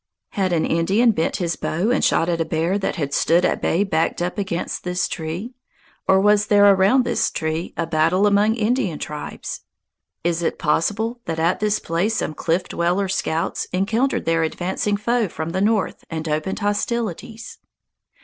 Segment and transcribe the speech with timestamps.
[0.29, 3.61] Had an Indian bent his bow and shot at a bear that had stood at
[3.61, 5.53] bay backed up against this tree?
[6.07, 9.61] Or was there around this tree a battle among Indian tribes?
[10.23, 15.27] Is it possible that at this place some Cliff Dweller scouts encountered their advancing foe
[15.27, 17.59] from the north and opened hostilities?